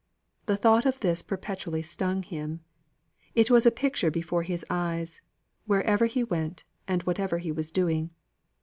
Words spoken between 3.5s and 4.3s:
was a picture